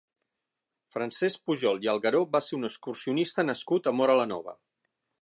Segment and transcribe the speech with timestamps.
[0.95, 4.61] Francesc Pujol i Algueró va ser un excursionista nascut a Móra la Nova.